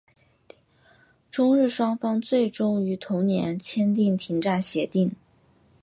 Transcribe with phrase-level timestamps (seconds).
[1.29, 5.15] 中日双方最终于同年签订停战协定。